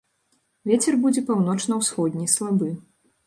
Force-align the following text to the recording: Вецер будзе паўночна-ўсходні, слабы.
Вецер 0.69 0.93
будзе 1.03 1.21
паўночна-ўсходні, 1.27 2.31
слабы. 2.39 2.73